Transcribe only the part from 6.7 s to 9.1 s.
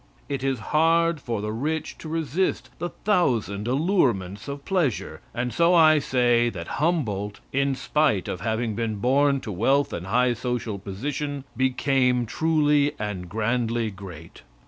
Humboldt, in spite of having been